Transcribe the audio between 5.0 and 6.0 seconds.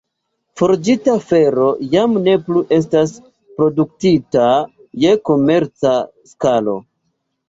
je komerca